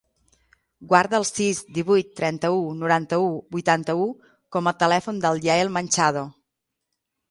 Guarda 0.93 1.19
el 1.23 1.27
sis, 1.31 1.59
divuit, 1.75 2.09
trenta-u, 2.21 2.65
noranta-u, 2.81 3.29
vuitanta-u 3.59 4.11
com 4.57 4.73
a 4.73 4.77
telèfon 4.85 5.25
del 5.29 5.43
Yael 5.49 5.75
Manchado. 5.81 6.31